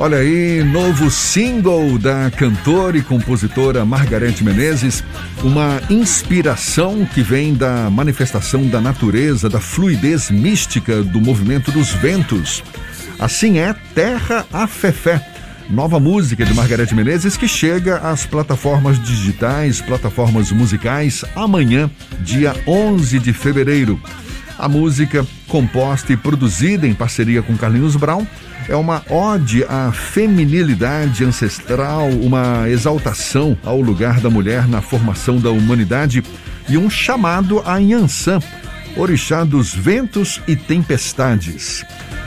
Olha 0.00 0.18
aí, 0.18 0.62
novo 0.62 1.10
single 1.10 1.98
da 1.98 2.30
cantora 2.30 2.96
e 2.96 3.02
compositora 3.02 3.84
Margarete 3.84 4.44
Menezes, 4.44 5.02
uma 5.42 5.82
inspiração 5.90 7.04
que 7.04 7.20
vem 7.20 7.52
da 7.52 7.90
manifestação 7.90 8.68
da 8.68 8.80
natureza, 8.80 9.48
da 9.48 9.58
fluidez 9.58 10.30
mística 10.30 11.02
do 11.02 11.20
movimento 11.20 11.72
dos 11.72 11.90
ventos. 11.90 12.62
Assim 13.18 13.58
é 13.58 13.74
Terra 13.92 14.46
a 14.52 14.68
Fefé, 14.68 15.20
nova 15.68 15.98
música 15.98 16.44
de 16.44 16.54
Margarete 16.54 16.94
Menezes 16.94 17.36
que 17.36 17.48
chega 17.48 17.96
às 17.96 18.24
plataformas 18.24 19.02
digitais, 19.02 19.80
plataformas 19.80 20.52
musicais 20.52 21.24
amanhã, 21.34 21.90
dia 22.20 22.54
11 22.68 23.18
de 23.18 23.32
fevereiro. 23.32 24.00
A 24.56 24.68
música, 24.68 25.26
composta 25.48 26.12
e 26.12 26.16
produzida 26.16 26.86
em 26.86 26.94
parceria 26.94 27.42
com 27.42 27.56
Carlinhos 27.56 27.96
Brown, 27.96 28.24
é 28.68 28.76
uma 28.76 29.02
ode 29.08 29.64
à 29.64 29.90
feminilidade 29.92 31.24
ancestral, 31.24 32.08
uma 32.08 32.68
exaltação 32.68 33.56
ao 33.64 33.80
lugar 33.80 34.20
da 34.20 34.28
mulher 34.28 34.68
na 34.68 34.82
formação 34.82 35.38
da 35.38 35.50
humanidade 35.50 36.22
e 36.68 36.76
um 36.76 36.90
chamado 36.90 37.62
a 37.64 37.78
Yansan, 37.78 38.40
orixá 38.96 39.42
dos 39.42 39.74
ventos 39.74 40.40
e 40.46 40.54
tempestades. 40.54 41.84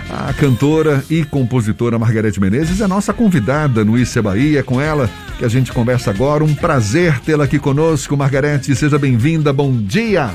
A 0.10 0.34
cantora 0.34 1.04
e 1.10 1.24
compositora 1.24 1.98
Margarete 1.98 2.42
Menezes 2.42 2.82
é 2.82 2.88
nossa 2.88 3.14
convidada 3.14 3.86
no 3.86 3.98
Issa 3.98 4.22
Bahia. 4.22 4.60
É 4.60 4.64
com 4.64 4.82
ela 4.82 5.10
que 5.38 5.46
a 5.46 5.48
gente 5.48 5.72
conversa 5.72 6.10
agora. 6.10 6.44
Um 6.44 6.54
prazer 6.54 7.20
tê-la 7.20 7.46
aqui 7.46 7.58
conosco, 7.58 8.18
Margarete. 8.18 8.76
Seja 8.76 9.00
bem-vinda. 9.00 9.54
Bom 9.54 9.72
dia. 9.72 10.30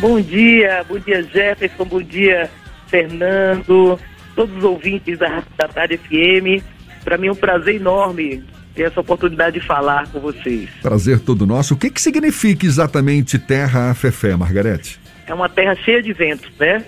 Bom 0.00 0.18
dia, 0.18 0.82
bom 0.88 0.98
dia 0.98 1.22
Jefferson, 1.22 1.84
bom 1.84 2.00
dia 2.00 2.48
Fernando, 2.86 3.98
todos 4.40 4.56
os 4.56 4.64
ouvintes 4.64 5.18
da, 5.18 5.42
da 5.58 5.68
Tarde 5.68 5.98
FM. 5.98 6.64
Para 7.04 7.18
mim 7.18 7.26
é 7.26 7.32
um 7.32 7.36
prazer 7.36 7.74
enorme 7.74 8.42
ter 8.74 8.84
essa 8.84 8.98
oportunidade 8.98 9.60
de 9.60 9.66
falar 9.66 10.06
com 10.08 10.18
vocês. 10.18 10.70
Prazer 10.80 11.20
todo 11.20 11.46
nosso. 11.46 11.74
O 11.74 11.76
que, 11.76 11.90
que 11.90 12.00
significa 12.00 12.64
exatamente 12.64 13.38
Terra 13.38 13.92
Fefé, 13.92 14.34
Margarete? 14.34 14.98
É 15.26 15.34
uma 15.34 15.46
terra 15.46 15.74
cheia 15.74 16.02
de 16.02 16.14
ventos, 16.14 16.50
né? 16.58 16.82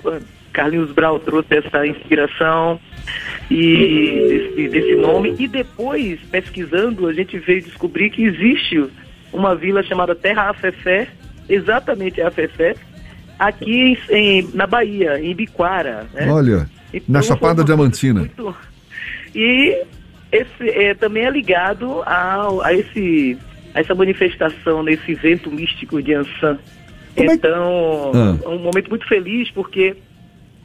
Carlinhos 0.51 0.93
Brau 0.93 1.19
trouxe 1.19 1.57
essa 1.57 1.87
inspiração 1.87 2.81
e 3.51 4.55
desse, 4.57 4.69
desse, 4.69 4.95
nome. 4.97 5.35
E 5.39 5.47
depois, 5.47 6.21
pesquisando, 6.31 7.07
a 7.07 7.13
gente 7.13 7.39
veio 7.39 7.63
descobrir 7.63 8.09
que 8.09 8.25
existe 8.25 8.83
uma 9.31 9.55
vila 9.55 9.83
chamada 9.83 10.15
Terra 10.15 10.49
Afefé, 10.49 11.07
exatamente 11.51 12.21
a 12.23 12.29
Afefé, 12.29 12.77
aqui 13.39 13.99
em, 14.09 14.49
na 14.55 14.67
Bahia, 14.67 15.21
em 15.21 15.35
Biquara. 15.35 16.07
Né? 16.15 16.31
Olha, 16.31 16.69
na 17.09 17.23
Chapada 17.23 17.65
Diamantina. 17.65 18.21
Muito... 18.21 18.57
E 19.35 19.83
esse 20.31 20.69
é, 20.69 20.95
também 20.95 21.25
é 21.25 21.31
ligado 21.31 22.03
a, 22.03 22.49
a, 22.65 22.73
esse, 22.75 23.39
a 23.75 23.81
essa 23.81 23.95
manifestação, 23.95 24.83
nesse 24.83 25.13
evento 25.13 25.51
místico 25.51 26.03
de 26.03 26.15
Ansan. 26.15 26.59
É 27.17 27.25
então, 27.25 28.13
ah. 28.15 28.49
um 28.49 28.59
momento 28.59 28.89
muito 28.89 29.07
feliz 29.07 29.51
porque 29.51 29.95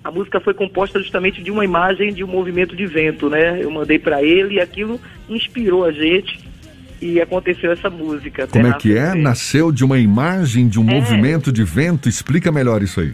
a 0.04 0.10
música 0.12 0.40
foi 0.40 0.54
composta 0.54 1.00
justamente 1.00 1.44
de 1.44 1.52
uma 1.52 1.66
imagem 1.66 2.14
de 2.14 2.24
um 2.24 2.28
movimento 2.28 2.76
de 2.76 2.86
vento, 2.86 3.30
né? 3.30 3.62
Eu 3.62 3.70
mandei 3.70 4.00
para 4.00 4.24
ele 4.24 4.56
e 4.56 4.60
aquilo 4.62 5.00
inspirou 5.30 5.84
a 5.84 5.92
gente 5.92 6.40
e 7.02 7.22
aconteceu 7.22 7.72
essa 7.72 7.90
música. 7.90 8.48
Como 8.48 8.68
é 8.68 8.74
que 8.74 8.98
é? 8.98 9.14
Nasceu 9.14 9.72
de 9.72 9.84
uma 9.84 10.00
imagem, 10.00 10.68
de 10.68 10.80
um 10.80 10.90
é. 10.90 10.94
movimento 10.96 11.52
de 11.52 11.64
vento? 11.64 12.10
Explica 12.10 12.52
melhor 12.52 12.82
isso 12.82 13.00
aí. 13.00 13.14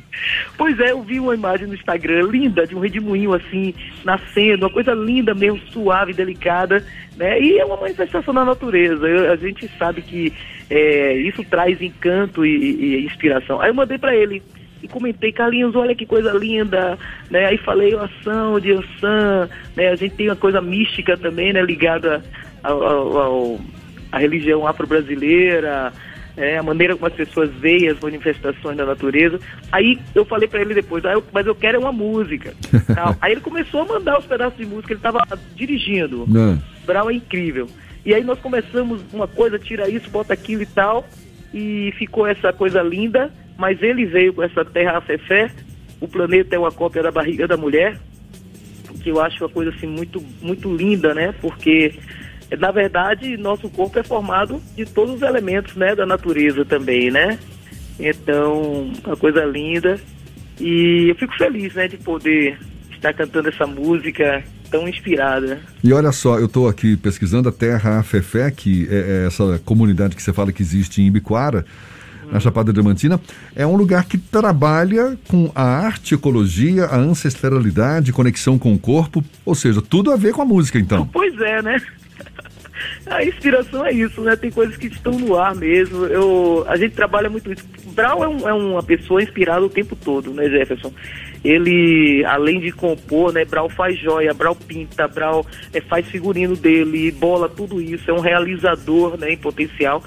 Pois 0.58 0.80
é, 0.80 0.92
eu 0.92 1.02
vi 1.02 1.20
uma 1.20 1.34
imagem 1.34 1.68
no 1.68 1.74
Instagram 1.74 2.28
linda, 2.30 2.66
de 2.66 2.76
um 2.76 2.80
redemoinho 2.80 3.34
assim, 3.34 3.74
nascendo, 4.06 4.66
uma 4.66 4.72
coisa 4.72 4.94
linda 4.94 5.34
mesmo, 5.34 5.60
suave, 5.72 6.14
delicada, 6.14 6.86
né? 7.18 7.42
E 7.42 7.60
é 7.60 7.66
uma 7.66 7.78
manifestação 7.78 8.34
da 8.34 8.46
natureza. 8.46 9.08
Eu, 9.08 9.32
a 9.32 9.36
gente 9.36 9.70
sabe 9.78 10.02
que 10.02 10.34
é, 10.70 11.14
isso 11.18 11.44
traz 11.44 11.82
encanto 11.82 12.46
e, 12.46 13.00
e 13.00 13.06
inspiração. 13.06 13.60
Aí 13.60 13.70
eu 13.70 13.74
mandei 13.74 13.98
para 13.98 14.16
ele 14.16 14.42
e 14.82 14.88
comentei, 14.88 15.32
Carlinhos, 15.32 15.76
olha 15.76 15.96
que 15.96 16.06
coisa 16.06 16.32
linda, 16.34 16.98
né? 17.30 17.46
Aí 17.46 17.58
falei 17.58 17.96
ação 17.96 18.60
de 18.60 18.74
Ansan, 18.74 19.50
né? 19.76 19.90
A 19.90 19.96
gente 19.96 20.16
tem 20.16 20.30
uma 20.30 20.36
coisa 20.36 20.62
mística 20.62 21.18
também, 21.18 21.54
né? 21.54 21.62
Ligada 21.62 22.24
ao, 22.62 22.84
ao, 22.84 23.18
ao 23.18 23.60
à 24.14 24.20
religião 24.20 24.66
afro-brasileira, 24.66 25.92
é, 26.38 26.58
a 26.58 26.64
maneira 26.64 26.96
como 26.96 27.08
as 27.08 27.14
pessoas 27.14 27.52
veem 27.56 27.90
as 27.90 28.00
manifestações 28.00 28.78
da 28.78 28.86
natureza. 28.86 29.40
Aí 29.72 30.00
eu 30.16 30.24
falei 30.24 30.48
para 30.48 30.62
ele 30.62 30.74
depois, 30.74 31.04
ah, 31.06 31.14
eu, 31.14 31.24
mas 31.34 31.46
eu 31.46 31.56
quero 31.56 31.78
é 31.78 31.80
uma 31.80 31.92
música. 31.92 32.54
aí 33.20 33.34
ele 33.34 33.42
começou 33.42 33.82
a 33.82 33.86
mandar 33.86 34.20
os 34.20 34.26
pedaços 34.26 34.58
de 34.58 34.66
música, 34.66 34.94
ele 34.94 35.00
estava 35.00 35.20
dirigindo. 35.56 36.26
Não. 36.28 36.62
Brau 36.86 37.10
é 37.10 37.14
incrível. 37.14 37.68
E 38.06 38.14
aí 38.14 38.24
nós 38.24 38.40
começamos 38.40 39.02
uma 39.12 39.28
coisa, 39.28 39.60
tira 39.60 39.90
isso, 39.90 40.10
bota 40.10 40.34
aquilo 40.34 40.62
e 40.62 40.66
tal, 40.66 41.08
e 41.54 41.94
ficou 41.98 42.26
essa 42.26 42.54
coisa 42.54 42.82
linda 42.82 43.32
mas 43.58 43.82
ele 43.82 44.06
veio 44.06 44.34
com 44.34 44.44
essa 44.44 44.66
terra 44.66 44.98
a 44.98 45.02
fé, 45.02 45.52
o 46.00 46.08
planeta 46.08 46.56
é 46.56 46.60
uma 46.60 46.72
cópia 46.72 47.04
da 47.04 47.12
barriga 47.12 47.48
da 47.48 47.58
mulher, 47.58 47.98
que 49.02 49.10
eu 49.10 49.22
acho 49.22 49.44
uma 49.44 49.50
coisa 49.50 49.72
assim 49.72 49.88
muito, 49.88 50.24
muito 50.42 50.74
linda, 50.74 51.14
né? 51.14 51.34
Porque 51.42 51.94
na 52.58 52.72
verdade 52.72 53.38
nosso 53.38 53.70
corpo 53.70 54.00
é 54.00 54.04
formado 54.04 54.62
de 54.76 54.86
todos 54.86 55.16
os 55.16 55.22
elementos, 55.22 55.76
né, 55.76 55.96
da 55.96 56.06
natureza 56.06 56.64
também, 56.66 57.12
né? 57.12 57.40
Então, 58.00 58.92
uma 59.06 59.16
coisa 59.16 59.44
linda. 59.46 60.00
E 60.60 61.08
eu 61.10 61.16
fico 61.16 61.36
feliz, 61.38 61.74
né, 61.74 61.88
de 61.88 61.98
poder 61.98 62.58
estar 62.92 63.14
cantando 63.14 63.50
essa 63.50 63.66
música 63.66 64.44
tão 64.70 64.88
inspirada. 64.88 65.60
E 65.84 65.94
olha 65.94 66.12
só, 66.12 66.40
eu 66.40 66.46
estou 66.46 66.68
aqui 66.68 66.98
pesquisando 66.98 67.50
a 67.50 67.52
Terra 67.52 68.02
Fefé, 68.02 68.50
que 68.50 68.88
é, 68.90 69.24
é 69.24 69.28
essa 69.28 69.62
comunidade 69.64 70.16
que 70.16 70.22
você 70.22 70.34
fala 70.34 70.52
que 70.52 70.62
existe 70.62 71.02
em 71.02 71.08
Ibiquara 71.08 71.66
na 72.32 72.40
Chapada 72.40 72.74
Diamantina, 72.74 73.22
é 73.56 73.68
um 73.68 73.76
lugar 73.76 74.06
que 74.06 74.18
trabalha 74.18 75.16
com 75.28 75.52
a 75.54 75.64
arte, 75.64 76.16
ecologia, 76.16 76.86
a 76.86 76.98
ancestralidade, 76.98 78.12
conexão 78.12 78.58
com 78.58 78.74
o 78.74 78.80
corpo, 78.80 79.24
ou 79.46 79.54
seja, 79.54 79.82
tudo 79.82 80.12
a 80.12 80.16
ver 80.16 80.34
com 80.34 80.42
a 80.42 80.46
música, 80.46 80.80
então. 80.80 81.06
Pois 81.14 81.40
é, 81.40 81.62
né? 81.62 81.80
A 83.06 83.24
inspiração 83.24 83.86
é 83.86 83.92
isso, 83.92 84.22
né? 84.22 84.36
Tem 84.36 84.52
coisas 84.52 84.78
que 84.78 84.88
estão 84.88 85.14
no 85.14 85.38
ar 85.38 85.56
mesmo. 85.56 86.06
Eu, 86.06 86.66
a 86.68 86.78
gente 86.78 86.96
trabalha 86.96 87.30
muito 87.30 87.52
isso. 87.52 87.66
Brau 87.88 88.24
é, 88.24 88.28
um, 88.28 88.50
é 88.50 88.54
uma 88.54 88.82
pessoa 88.82 89.22
inspirada 89.22 89.66
o 89.66 89.70
tempo 89.70 89.96
todo, 89.96 90.34
né, 90.34 90.50
Jefferson? 90.50 90.92
Ele, 91.44 92.24
além 92.26 92.60
de 92.60 92.72
compor, 92.72 93.34
né, 93.34 93.44
Brau 93.46 93.70
faz 93.70 94.00
joia, 94.00 94.34
Brau 94.34 94.56
pinta, 94.56 95.08
Brau 95.08 95.46
é, 95.74 95.82
faz 95.82 96.08
figurino 96.08 96.56
dele, 96.56 97.12
bola, 97.12 97.50
tudo 97.50 97.82
isso. 97.82 98.10
É 98.10 98.14
um 98.14 98.22
realizador, 98.22 99.18
né, 99.18 99.34
em 99.34 99.38
potencial. 99.38 100.04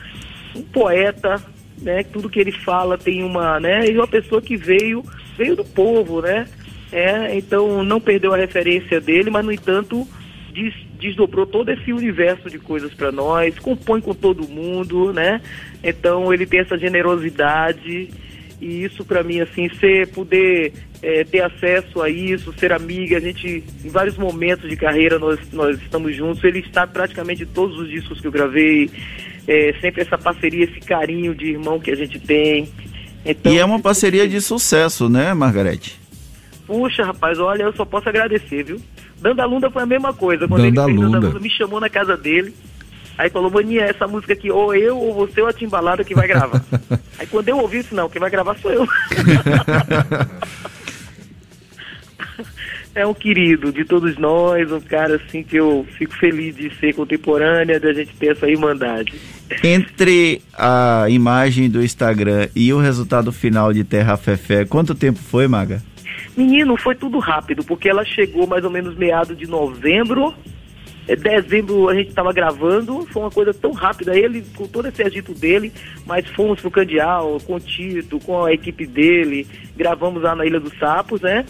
Um 0.55 0.63
poeta, 0.63 1.43
né? 1.81 2.03
Tudo 2.05 2.31
que 2.31 2.41
ele 2.41 2.53
fala 2.53 2.97
tem 2.97 3.23
uma, 3.23 3.61
né? 3.61 3.87
E 3.87 3.97
uma 3.97 4.07
pessoa 4.09 4.41
que 4.41 4.57
veio, 4.57 5.05
veio 5.37 5.57
do 5.57 5.65
povo, 5.65 6.23
né? 6.23 6.47
É, 6.93 7.37
então 7.37 7.83
não 7.83 8.01
perdeu 8.01 8.33
a 8.33 8.37
referência 8.37 9.01
dele, 9.01 9.29
mas 9.29 9.45
no 9.45 9.53
entanto 9.53 10.07
des, 10.57 10.75
desdobrou 10.99 11.47
todo 11.47 11.71
esse 11.71 11.93
universo 11.93 12.49
de 12.49 12.59
coisas 12.59 12.95
para 12.95 13.13
nós, 13.13 13.59
compõe 13.59 14.01
com 14.01 14.15
todo 14.15 14.49
mundo, 14.49 15.13
né? 15.13 15.41
Então 15.85 16.33
ele 16.33 16.47
tem 16.47 16.61
essa 16.61 16.79
generosidade 16.79 18.09
e 18.61 18.85
isso 18.85 19.05
para 19.05 19.23
mim 19.23 19.41
assim 19.41 19.69
ser 19.79 20.09
poder 20.09 20.73
é, 21.03 21.25
ter 21.25 21.43
acesso 21.43 22.01
a 22.01 22.09
isso 22.09 22.55
ser 22.55 22.73
amiga 22.73 23.19
a 23.19 23.21
gente 23.21 23.63
em 23.85 23.91
vários 23.91 24.17
momentos 24.17 24.71
de 24.71 24.75
carreira 24.77 25.19
nós 25.19 25.39
nós 25.53 25.79
estamos 25.79 26.17
juntos 26.17 26.43
ele 26.43 26.61
está 26.61 26.87
praticamente 26.87 27.43
em 27.43 27.47
todos 27.47 27.79
os 27.79 27.87
discos 27.91 28.19
que 28.19 28.27
eu 28.27 28.33
gravei 28.33 28.91
é, 29.47 29.73
sempre 29.81 30.03
essa 30.03 30.19
parceria, 30.19 30.65
esse 30.65 30.81
carinho 30.81 31.35
de 31.35 31.53
irmão 31.53 31.79
que 31.79 31.91
a 31.91 31.95
gente 31.95 32.19
tem. 32.19 32.69
Então, 33.25 33.53
e 33.53 33.59
é 33.59 33.65
uma 33.65 33.81
parceria 33.81 34.29
de 34.29 34.41
sucesso, 34.41 35.09
né, 35.09 35.33
Margarete? 35.35 35.99
Puxa, 36.67 37.05
rapaz, 37.05 37.39
olha, 37.39 37.65
eu 37.65 37.73
só 37.73 37.85
posso 37.85 38.09
agradecer, 38.09 38.65
viu? 38.65 38.81
Dandalunda 39.21 39.71
foi 39.71 39.83
a 39.83 39.87
mesma 39.87 40.13
coisa. 40.13 40.47
Quando 40.47 40.63
Dandalunda. 40.63 40.93
ele 40.93 41.01
fez 41.01 41.13
Dandalunda, 41.13 41.41
me 41.41 41.51
chamou 41.51 41.81
na 41.81 41.89
casa 41.89 42.17
dele. 42.17 42.55
Aí 43.19 43.31
falou, 43.31 43.51
Maninha, 43.51 43.85
essa 43.85 44.07
música 44.07 44.35
aqui, 44.35 44.51
ou 44.51 44.75
eu, 44.75 44.99
ou 44.99 45.15
você, 45.15 45.41
ou 45.41 45.49
a 45.49 45.53
Timbalada 45.53 46.05
que 46.05 46.15
vai 46.15 46.29
gravar. 46.29 46.63
aí 47.19 47.27
quando 47.27 47.49
eu 47.49 47.59
ouvi 47.59 47.79
isso, 47.79 47.95
não, 47.95 48.11
quem 48.11 48.21
vai 48.21 48.31
gravar 48.31 48.57
sou 48.59 48.71
eu. 48.71 48.87
é 52.95 53.07
um 53.07 53.15
querido 53.15 53.73
de 53.73 53.85
todos 53.85 54.19
nós, 54.19 54.71
um 54.71 54.81
cara 54.81 55.17
assim 55.17 55.43
que 55.43 55.57
eu 55.57 55.87
fico 55.97 56.15
feliz 56.15 56.57
de 56.57 56.75
ser 56.77 56.95
contemporânea, 56.95 57.81
de 57.81 57.89
a 57.89 57.93
gente 57.95 58.15
ter 58.17 58.33
essa 58.33 58.49
irmandade. 58.49 59.15
Entre 59.65 60.43
a 60.53 61.07
imagem 61.09 61.71
do 61.71 61.83
Instagram 61.83 62.49
e 62.55 62.71
o 62.73 62.79
resultado 62.79 63.33
final 63.33 63.73
de 63.73 63.83
Terra 63.83 64.17
Fefé, 64.19 64.67
quanto 64.67 64.95
tempo 64.95 65.19
foi, 65.19 65.49
Maga? 65.49 65.83
Menino, 66.37 66.77
foi 66.77 66.95
tudo 66.95 67.19
rápido, 67.19 67.65
porque 67.65 67.89
ela 67.89 68.05
chegou 68.05 68.47
mais 68.47 68.65
ou 68.65 68.71
menos 68.71 68.95
meado 68.97 69.35
de 69.35 69.47
novembro. 69.47 70.35
É, 71.09 71.17
dezembro 71.17 71.89
a 71.89 71.95
gente 71.95 72.09
estava 72.09 72.33
gravando, 72.33 73.07
foi 73.07 73.23
uma 73.23 73.31
coisa 73.31 73.55
tão 73.55 73.73
rápida, 73.73 74.17
ele 74.17 74.45
com 74.57 74.67
todo 74.67 74.89
esse 74.89 75.03
agito 75.03 75.33
dele, 75.33 75.73
mas 76.05 76.29
fomos 76.29 76.61
pro 76.61 76.71
Candial, 76.71 77.39
com 77.47 77.55
o 77.55 77.61
Tito, 77.61 78.19
com 78.21 78.45
a 78.45 78.53
equipe 78.53 78.87
dele, 78.87 79.47
gravamos 79.77 80.23
lá 80.23 80.35
na 80.35 80.45
Ilha 80.45 80.61
dos 80.61 80.77
Sapos, 80.79 81.21
né? 81.21 81.47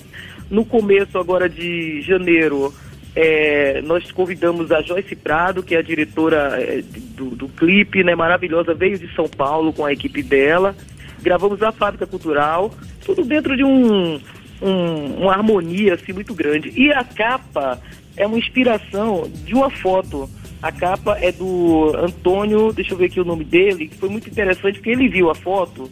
No 0.50 0.64
começo 0.64 1.18
agora 1.18 1.48
de 1.48 2.02
janeiro, 2.02 2.72
É, 3.18 3.80
nós 3.80 4.12
convidamos 4.12 4.70
a 4.70 4.82
Joyce 4.82 5.16
Prado, 5.16 5.62
que 5.62 5.74
é 5.74 5.78
a 5.78 5.82
diretora 5.82 6.60
é, 6.60 6.82
do, 7.16 7.30
do 7.30 7.48
clipe, 7.48 8.04
né, 8.04 8.14
maravilhosa, 8.14 8.74
veio 8.74 8.98
de 8.98 9.08
São 9.14 9.26
Paulo 9.26 9.72
com 9.72 9.86
a 9.86 9.90
equipe 9.90 10.22
dela. 10.22 10.76
Gravamos 11.22 11.62
a 11.62 11.72
Fábrica 11.72 12.06
Cultural, 12.06 12.74
tudo 13.06 13.24
dentro 13.24 13.56
de 13.56 13.64
um, 13.64 14.20
um, 14.60 15.22
uma 15.22 15.32
harmonia 15.32 15.94
assim, 15.94 16.12
muito 16.12 16.34
grande. 16.34 16.72
E 16.76 16.92
a 16.92 17.04
capa 17.04 17.80
é 18.16 18.26
uma 18.26 18.38
inspiração 18.38 19.30
de 19.44 19.54
uma 19.54 19.70
foto. 19.70 20.28
A 20.62 20.72
capa 20.72 21.18
é 21.20 21.30
do 21.30 21.92
Antônio, 21.96 22.72
deixa 22.72 22.94
eu 22.94 22.98
ver 22.98 23.06
aqui 23.06 23.20
o 23.20 23.24
nome 23.24 23.44
dele, 23.44 23.88
que 23.88 23.96
foi 23.96 24.08
muito 24.08 24.28
interessante 24.28 24.78
porque 24.78 24.90
ele 24.90 25.08
viu 25.08 25.30
a 25.30 25.34
foto 25.34 25.90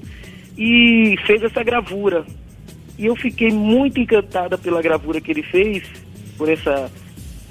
e 0.57 1.17
fez 1.27 1.43
essa 1.43 1.63
gravura. 1.63 2.25
E 2.99 3.07
eu 3.07 3.17
fiquei 3.17 3.51
muito 3.51 4.01
encantada 4.01 4.57
pela 4.57 4.81
gravura 4.81 5.21
que 5.21 5.31
ele 5.31 5.43
fez, 5.43 5.85
por 6.39 6.49
essa, 6.49 6.91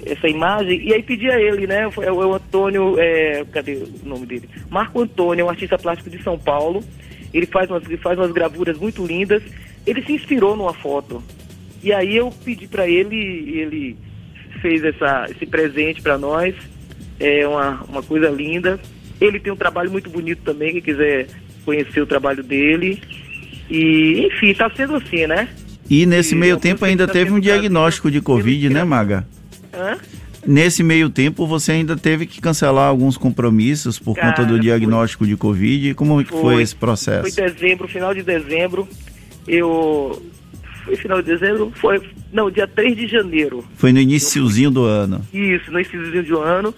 essa 0.04 0.28
imagem, 0.28 0.82
e 0.86 0.92
aí 0.92 1.02
pedi 1.02 1.30
a 1.30 1.40
ele, 1.40 1.66
né? 1.66 1.82
É 1.82 2.12
o 2.12 2.34
Antônio, 2.34 2.98
é, 2.98 3.44
cadê 3.52 3.74
o 3.74 4.08
nome 4.08 4.26
dele? 4.26 4.48
Marco 4.70 5.00
Antônio, 5.00 5.46
um 5.46 5.50
artista 5.50 5.78
plástico 5.78 6.10
de 6.10 6.22
São 6.22 6.38
Paulo. 6.38 6.82
Ele 7.32 7.46
faz 7.46 7.68
umas, 7.70 7.84
ele 7.84 7.96
faz 7.98 8.18
umas 8.18 8.32
gravuras 8.32 8.78
muito 8.78 9.04
lindas. 9.04 9.42
Ele 9.86 10.02
se 10.02 10.12
inspirou 10.12 10.56
numa 10.56 10.72
foto. 10.72 11.22
E 11.82 11.92
aí 11.92 12.16
eu 12.16 12.32
pedi 12.44 12.66
para 12.66 12.88
ele, 12.88 13.16
ele 13.16 13.96
fez 14.60 14.82
essa, 14.82 15.26
esse 15.30 15.44
presente 15.44 16.00
para 16.00 16.16
nós. 16.16 16.54
É 17.20 17.46
uma, 17.46 17.82
uma 17.88 18.02
coisa 18.02 18.28
linda. 18.30 18.80
Ele 19.20 19.38
tem 19.38 19.52
um 19.52 19.56
trabalho 19.56 19.90
muito 19.90 20.10
bonito 20.10 20.42
também, 20.42 20.72
quem 20.72 20.82
quiser 20.82 21.28
conhecer 21.64 22.00
o 22.00 22.06
trabalho 22.06 22.42
dele. 22.42 23.00
E, 23.70 24.26
enfim, 24.26 24.48
está 24.48 24.70
sendo 24.70 24.96
assim, 24.96 25.26
né? 25.26 25.48
E 25.88 26.06
nesse 26.06 26.34
e 26.34 26.38
meio 26.38 26.56
tempo 26.56 26.84
ainda 26.84 27.06
teve 27.06 27.30
um 27.30 27.40
diagnóstico 27.40 28.10
de 28.10 28.20
Covid, 28.20 28.68
né, 28.70 28.84
Maga? 28.84 29.26
Hã? 29.72 29.98
Nesse 30.46 30.82
meio 30.82 31.08
tempo 31.08 31.46
você 31.46 31.72
ainda 31.72 31.96
teve 31.96 32.26
que 32.26 32.40
cancelar 32.40 32.88
alguns 32.88 33.16
compromissos 33.16 33.98
por 33.98 34.14
Cara, 34.14 34.28
conta 34.28 34.44
do 34.44 34.60
diagnóstico 34.60 35.24
foi. 35.24 35.28
de 35.28 35.36
Covid. 35.36 35.94
Como 35.94 36.22
foi, 36.24 36.40
foi 36.40 36.62
esse 36.62 36.76
processo? 36.76 37.34
Foi 37.34 37.48
dezembro, 37.48 37.88
final 37.88 38.14
de 38.14 38.22
dezembro. 38.22 38.86
Eu. 39.46 40.22
Foi 40.84 40.96
final 40.96 41.22
de 41.22 41.32
dezembro? 41.32 41.72
Foi. 41.76 42.02
Não, 42.32 42.50
dia 42.50 42.66
3 42.66 42.96
de 42.96 43.06
janeiro. 43.06 43.64
Foi 43.76 43.92
no 43.92 44.00
iníciozinho 44.00 44.70
do 44.70 44.84
ano. 44.84 45.24
Isso, 45.32 45.70
no 45.70 45.78
iníciozinho 45.78 46.24
do 46.24 46.40
ano. 46.40 46.74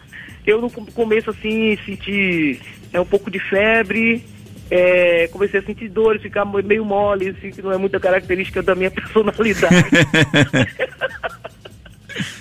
Eu 0.46 0.60
no 0.60 0.70
começo 0.70 1.30
assim 1.30 1.76
senti 1.84 2.60
é, 2.92 3.00
um 3.00 3.04
pouco 3.04 3.30
de 3.30 3.40
febre, 3.40 4.24
é, 4.70 5.28
comecei 5.28 5.60
a 5.60 5.62
sentir 5.62 5.88
dores, 5.88 6.22
ficar 6.22 6.44
meio 6.44 6.84
mole, 6.84 7.28
assim, 7.28 7.50
que 7.50 7.62
não 7.62 7.72
é 7.72 7.78
muita 7.78 7.98
característica 7.98 8.62
da 8.62 8.74
minha 8.74 8.90
personalidade. 8.92 9.76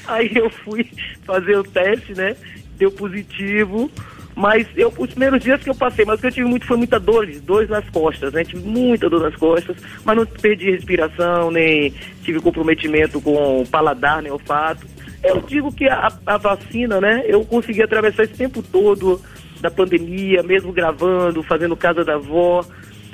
Aí 0.07 0.31
eu 0.35 0.49
fui 0.49 0.87
fazer 1.23 1.57
o 1.57 1.63
teste, 1.63 2.13
né? 2.13 2.35
Deu 2.77 2.91
positivo. 2.91 3.89
Mas 4.35 4.67
eu, 4.75 4.93
os 4.97 5.09
primeiros 5.11 5.41
dias 5.41 5.63
que 5.63 5.69
eu 5.69 5.75
passei, 5.75 6.03
mas 6.03 6.17
o 6.17 6.21
que 6.21 6.27
eu 6.27 6.31
tive 6.31 6.47
muito 6.47 6.65
foi 6.65 6.75
muita 6.75 6.99
dor, 6.99 7.25
dores 7.41 7.69
nas 7.69 7.89
costas, 7.89 8.33
né? 8.33 8.43
Tive 8.43 8.67
muita 8.67 9.09
dor 9.09 9.21
nas 9.21 9.35
costas, 9.35 9.77
mas 10.03 10.17
não 10.17 10.25
perdi 10.25 10.71
respiração, 10.71 11.49
nem 11.49 11.93
tive 12.21 12.41
comprometimento 12.41 13.21
com 13.21 13.61
o 13.61 13.67
paladar, 13.67 14.21
nem 14.21 14.31
olfato. 14.31 14.85
Eu 15.23 15.41
digo 15.41 15.71
que 15.71 15.87
a, 15.87 16.11
a 16.25 16.37
vacina, 16.37 16.99
né? 16.99 17.23
Eu 17.25 17.45
consegui 17.45 17.81
atravessar 17.81 18.23
esse 18.23 18.33
tempo 18.33 18.61
todo 18.61 19.21
da 19.61 19.71
pandemia, 19.71 20.43
mesmo 20.43 20.73
gravando, 20.73 21.41
fazendo 21.41 21.75
casa 21.77 22.03
da 22.03 22.15
avó, 22.15 22.63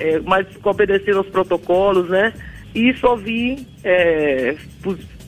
é, 0.00 0.18
mas 0.20 0.46
obedecendo 0.62 1.18
aos 1.18 1.28
protocolos, 1.28 2.08
né? 2.08 2.32
E 2.74 2.92
só 2.94 3.14
vim 3.14 3.64
é, 3.84 4.56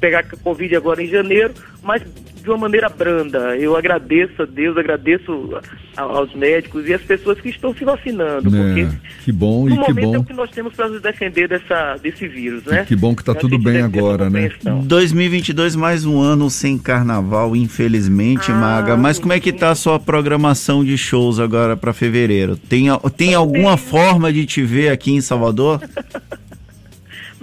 pegar 0.05 0.23
Covid 0.43 0.77
agora 0.77 1.03
em 1.03 1.07
janeiro, 1.07 1.55
mas 1.83 2.03
de 2.43 2.51
uma 2.51 2.59
maneira 2.59 2.91
branda. 2.91 3.57
Eu 3.57 3.75
agradeço 3.75 4.43
a 4.43 4.45
Deus, 4.45 4.77
agradeço 4.77 5.59
aos 5.97 6.35
médicos 6.35 6.87
e 6.87 6.93
às 6.93 7.01
pessoas 7.01 7.41
que 7.41 7.49
estão 7.49 7.75
se 7.75 7.87
vacinando. 7.87 8.55
É, 8.55 8.61
porque 8.61 8.99
que 9.25 9.33
bom 9.33 9.67
e 9.67 9.71
que 9.71 9.93
bom. 9.95 10.15
é 10.15 10.19
o 10.19 10.25
que 10.25 10.35
nós 10.35 10.51
temos 10.51 10.75
para 10.75 10.91
nos 10.91 11.01
defender 11.01 11.49
dessa, 11.49 11.97
desse 11.97 12.29
vírus, 12.29 12.63
né? 12.65 12.81
Que, 12.81 12.89
que 12.89 12.97
bom 12.97 13.15
que 13.15 13.23
está 13.23 13.35
tudo 13.35 13.59
bem 13.59 13.81
agora, 13.81 14.29
né? 14.29 14.51
2022 14.85 15.75
mais 15.75 16.05
um 16.05 16.21
ano 16.21 16.51
sem 16.51 16.77
carnaval, 16.77 17.57
infelizmente, 17.57 18.53
ah, 18.53 18.55
Maga. 18.55 18.97
Mas 18.99 19.19
como 19.19 19.33
é 19.33 19.41
que 19.41 19.49
está 19.49 19.71
a 19.71 19.75
sua 19.75 19.99
programação 19.99 20.85
de 20.85 20.99
shows 20.99 21.41
agora 21.41 21.79
para 21.79 21.95
fevereiro? 21.95 22.59
Tem, 22.59 22.89
tem 23.17 23.33
alguma 23.33 23.79
forma 23.79 24.31
de 24.31 24.45
te 24.45 24.63
ver 24.63 24.91
aqui 24.91 25.13
em 25.13 25.23
Salvador? 25.23 25.81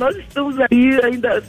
nós 0.02 0.16
estamos 0.16 0.56
aí 0.60 1.00
ainda 1.04 1.44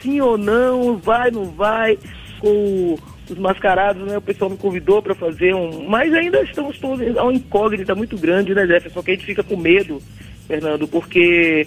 sim 0.00 0.20
ou 0.20 0.38
não, 0.38 0.96
vai, 0.96 1.30
não 1.30 1.46
vai 1.46 1.98
com 2.40 2.96
os 3.30 3.38
mascarados, 3.38 4.02
né? 4.06 4.18
O 4.18 4.22
pessoal 4.22 4.50
me 4.50 4.56
convidou 4.56 5.02
para 5.02 5.14
fazer 5.14 5.54
um. 5.54 5.88
Mas 5.88 6.12
ainda 6.14 6.40
estamos 6.42 6.78
todos. 6.78 7.16
Há 7.16 7.22
uma 7.22 7.32
incógnita 7.32 7.94
muito 7.94 8.16
grande, 8.16 8.54
né, 8.54 8.66
Jefferson? 8.66 9.02
Que 9.02 9.10
a 9.10 9.14
gente 9.14 9.26
fica 9.26 9.42
com 9.42 9.56
medo, 9.56 10.00
Fernando, 10.46 10.88
porque. 10.88 11.66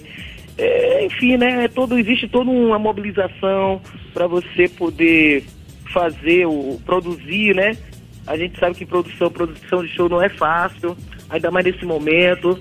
É, 0.58 1.06
enfim, 1.06 1.36
né? 1.36 1.66
Todo, 1.68 1.98
existe 1.98 2.28
toda 2.28 2.50
uma 2.50 2.78
mobilização 2.78 3.80
para 4.12 4.26
você 4.26 4.68
poder 4.68 5.44
fazer, 5.92 6.46
o, 6.46 6.80
produzir, 6.84 7.54
né? 7.54 7.76
A 8.26 8.36
gente 8.36 8.58
sabe 8.58 8.76
que 8.76 8.86
produção, 8.86 9.30
produção 9.30 9.84
de 9.84 9.92
show 9.94 10.08
não 10.08 10.22
é 10.22 10.28
fácil, 10.28 10.96
ainda 11.28 11.50
mais 11.50 11.66
nesse 11.66 11.84
momento. 11.84 12.58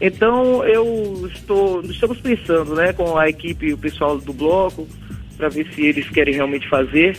Então 0.00 0.64
eu 0.64 1.28
estou, 1.32 1.80
estamos 1.82 2.20
pensando, 2.20 2.74
né, 2.74 2.92
com 2.92 3.16
a 3.16 3.28
equipe, 3.28 3.72
o 3.72 3.78
pessoal 3.78 4.18
do 4.18 4.32
bloco, 4.32 4.88
para 5.42 5.48
ver 5.48 5.66
se 5.74 5.84
eles 5.84 6.08
querem 6.08 6.34
realmente 6.34 6.68
fazer. 6.68 7.18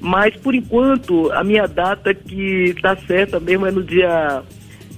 Mas 0.00 0.34
por 0.36 0.54
enquanto 0.54 1.30
a 1.32 1.44
minha 1.44 1.66
data 1.66 2.14
que 2.14 2.72
está 2.74 2.96
certa 2.96 3.38
mesmo 3.38 3.66
é 3.66 3.70
no 3.70 3.82
dia 3.82 4.42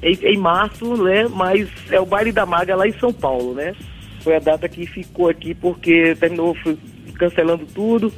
é 0.01 0.33
em 0.33 0.39
março, 0.39 0.97
né? 1.03 1.27
Mas 1.29 1.69
é 1.91 1.99
o 1.99 2.07
baile 2.07 2.31
da 2.31 2.47
maga 2.47 2.77
lá 2.77 2.87
em 2.87 2.93
São 2.93 3.13
Paulo, 3.13 3.55
né? 3.55 3.75
Foi 4.23 4.37
a 4.37 4.39
data 4.39 4.69
que 4.69 4.87
ficou 4.87 5.29
aqui 5.29 5.53
porque 5.53 6.15
terminou 6.15 6.57
cancelando 7.19 7.67
tudo. 7.75 8.13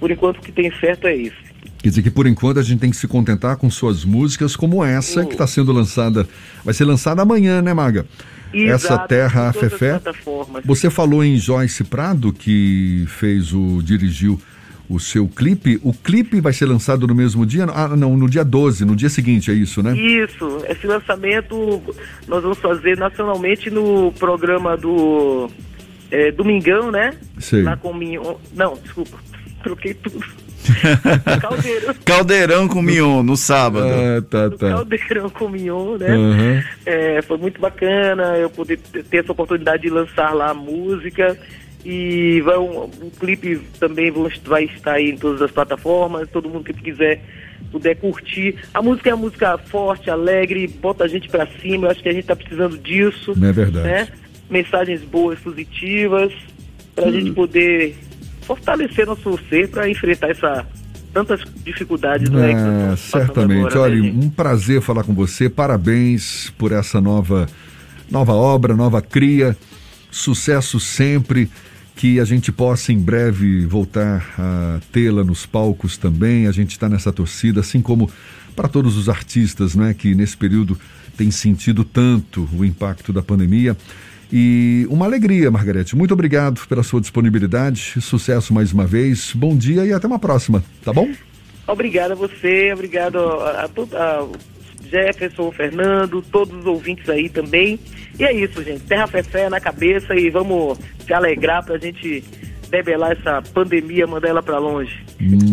Por 0.00 0.10
enquanto 0.10 0.38
o 0.38 0.40
que 0.40 0.50
tem 0.50 0.72
certo 0.80 1.06
é 1.06 1.14
isso. 1.14 1.36
Quer 1.78 1.88
dizer 1.88 2.02
que 2.02 2.10
por 2.10 2.26
enquanto 2.26 2.58
a 2.58 2.62
gente 2.62 2.80
tem 2.80 2.90
que 2.90 2.96
se 2.96 3.06
contentar 3.06 3.56
com 3.56 3.70
suas 3.70 4.04
músicas 4.04 4.56
como 4.56 4.84
essa 4.84 5.24
que 5.24 5.32
está 5.32 5.46
sendo 5.46 5.70
lançada, 5.70 6.26
vai 6.64 6.74
ser 6.74 6.84
lançada 6.84 7.22
amanhã, 7.22 7.62
né, 7.62 7.72
Maga? 7.72 8.04
Exato, 8.52 8.74
essa 8.74 8.98
terra 9.06 9.48
a 9.48 9.52
Fefé. 9.52 10.00
Você 10.64 10.90
falou 10.90 11.24
em 11.24 11.36
Joyce 11.36 11.84
Prado 11.84 12.32
que 12.32 13.04
fez 13.08 13.52
o 13.52 13.80
dirigiu 13.82 14.40
o 14.88 15.00
seu 15.00 15.26
clipe. 15.26 15.80
O 15.82 15.92
clipe 15.92 16.40
vai 16.40 16.52
ser 16.52 16.66
lançado 16.66 17.06
no 17.06 17.14
mesmo 17.14 17.46
dia? 17.46 17.64
Ah, 17.64 17.88
não, 17.96 18.16
no 18.16 18.28
dia 18.28 18.44
12, 18.44 18.84
no 18.84 18.94
dia 18.94 19.08
seguinte, 19.08 19.50
é 19.50 19.54
isso, 19.54 19.82
né? 19.82 19.96
Isso. 19.96 20.62
Esse 20.68 20.86
lançamento 20.86 21.82
nós 22.28 22.42
vamos 22.42 22.58
fazer 22.58 22.98
nacionalmente 22.98 23.70
no 23.70 24.12
programa 24.12 24.76
do 24.76 25.48
é, 26.10 26.30
Domingão, 26.30 26.90
né? 26.90 27.14
Sei. 27.38 27.62
Lá 27.62 27.76
com 27.76 27.94
Mignon. 27.94 28.36
Não, 28.54 28.74
desculpa. 28.74 29.18
Troquei 29.62 29.94
tudo. 29.94 30.41
Caldeirão. 31.40 31.94
Caldeirão 32.04 32.68
com 32.68 32.82
Mion 32.82 33.22
no 33.22 33.36
sábado. 33.36 33.86
Ah, 33.86 34.22
tá, 34.22 34.50
tá. 34.50 34.68
Caldeirão 34.70 35.30
com 35.30 35.48
Mion, 35.48 35.96
né? 35.98 36.14
Uhum. 36.14 36.62
É, 36.86 37.22
foi 37.22 37.36
muito 37.36 37.60
bacana 37.60 38.36
eu 38.36 38.50
poder 38.50 38.78
ter 38.78 39.18
essa 39.18 39.32
oportunidade 39.32 39.82
de 39.82 39.90
lançar 39.90 40.34
lá 40.34 40.50
a 40.50 40.54
música. 40.54 41.36
E 41.84 42.40
vai 42.42 42.58
um, 42.58 42.84
um 42.84 43.10
clipe 43.18 43.60
também 43.80 44.12
vai 44.44 44.64
estar 44.64 44.92
aí 44.92 45.10
em 45.10 45.16
todas 45.16 45.42
as 45.42 45.50
plataformas. 45.50 46.28
Todo 46.30 46.48
mundo 46.48 46.64
que 46.64 46.72
quiser 46.72 47.20
puder 47.70 47.96
curtir. 47.96 48.56
A 48.72 48.80
música 48.80 49.10
é 49.10 49.14
uma 49.14 49.22
música 49.22 49.58
forte, 49.58 50.10
alegre, 50.10 50.68
bota 50.68 51.04
a 51.04 51.08
gente 51.08 51.28
para 51.28 51.46
cima. 51.60 51.86
Eu 51.86 51.90
acho 51.90 52.02
que 52.02 52.08
a 52.08 52.12
gente 52.12 52.26
tá 52.26 52.36
precisando 52.36 52.78
disso. 52.78 53.32
É 53.32 53.52
verdade. 53.52 53.86
Né? 53.86 54.08
Mensagens 54.48 55.02
boas, 55.02 55.38
positivas, 55.40 56.32
para 56.94 57.06
a 57.06 57.08
hum. 57.08 57.12
gente 57.12 57.32
poder 57.32 57.96
fortalecer 58.52 59.06
nosso 59.06 59.38
ser 59.48 59.68
para 59.68 59.88
enfrentar 59.88 60.30
essa 60.30 60.66
tantas 61.12 61.40
dificuldades 61.62 62.30
né, 62.30 62.52
é, 62.52 62.96
certamente. 62.96 63.66
agora, 63.66 63.80
olha 63.80 64.02
né, 64.02 64.12
um 64.14 64.30
prazer 64.30 64.80
falar 64.80 65.04
com 65.04 65.14
você. 65.14 65.48
Parabéns 65.48 66.50
por 66.56 66.72
essa 66.72 67.00
nova 67.00 67.46
nova 68.10 68.32
obra 68.32 68.74
nova 68.74 69.00
cria. 69.00 69.56
Sucesso 70.10 70.78
sempre. 70.78 71.50
Que 71.94 72.18
a 72.18 72.24
gente 72.24 72.50
possa 72.50 72.90
em 72.90 72.98
breve 72.98 73.66
voltar 73.66 74.34
a 74.38 74.80
tê-la 74.90 75.22
nos 75.22 75.44
palcos 75.44 75.98
também. 75.98 76.46
A 76.46 76.52
gente 76.52 76.70
está 76.70 76.88
nessa 76.88 77.12
torcida 77.12 77.60
assim 77.60 77.82
como 77.82 78.10
para 78.56 78.66
todos 78.66 78.96
os 78.96 79.10
artistas 79.10 79.74
né 79.74 79.94
que 79.94 80.14
nesse 80.14 80.36
período 80.36 80.78
têm 81.16 81.30
sentido 81.30 81.84
tanto 81.84 82.48
o 82.54 82.64
impacto 82.64 83.12
da 83.12 83.22
pandemia 83.22 83.76
e 84.32 84.86
uma 84.88 85.04
alegria, 85.04 85.50
Margarete. 85.50 85.94
Muito 85.94 86.14
obrigado 86.14 86.66
pela 86.66 86.82
sua 86.82 87.00
disponibilidade. 87.00 88.00
Sucesso 88.00 88.54
mais 88.54 88.72
uma 88.72 88.86
vez. 88.86 89.32
Bom 89.34 89.54
dia 89.54 89.84
e 89.84 89.92
até 89.92 90.06
uma 90.06 90.18
próxima, 90.18 90.64
tá 90.82 90.92
bom? 90.92 91.10
Obrigado 91.66 92.12
a 92.12 92.14
você, 92.14 92.72
obrigado 92.72 93.18
a, 93.18 93.64
a, 93.64 93.66
a 93.66 94.28
Jefferson, 94.88 95.52
Fernando, 95.52 96.22
todos 96.22 96.58
os 96.58 96.66
ouvintes 96.66 97.08
aí 97.08 97.28
também. 97.28 97.78
E 98.18 98.24
é 98.24 98.32
isso, 98.32 98.62
gente. 98.62 98.80
Terra 98.80 99.06
Fé 99.06 99.48
na 99.48 99.60
cabeça 99.60 100.14
e 100.14 100.28
vamos 100.30 100.78
se 101.06 101.12
alegrar 101.12 101.64
pra 101.64 101.78
gente 101.78 102.24
debelar 102.70 103.12
essa 103.12 103.42
pandemia, 103.52 104.06
mandar 104.06 104.28
ela 104.28 104.42
para 104.42 104.58
longe. 104.58 104.98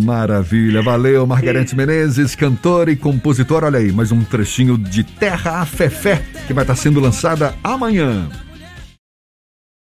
Maravilha, 0.05 0.81
valeu, 0.81 1.27
Margarete 1.27 1.75
Menezes, 1.75 2.33
cantora 2.33 2.91
e 2.91 2.95
compositora. 2.95 3.65
Olha 3.65 3.79
aí, 3.79 3.91
mais 3.91 4.11
um 4.11 4.23
trechinho 4.23 4.77
de 4.77 5.03
Terra 5.03 5.61
a 5.61 5.65
Fefé, 5.65 6.23
que 6.47 6.53
vai 6.53 6.63
estar 6.63 6.75
sendo 6.75 6.99
lançada 6.99 7.53
amanhã. 7.61 8.29